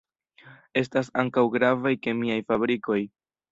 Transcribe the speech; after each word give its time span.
Estas 0.81 1.11
ankaŭ 1.25 1.45
gravaj 1.57 1.93
kemiaj 2.07 2.41
fabrikoj. 2.51 3.01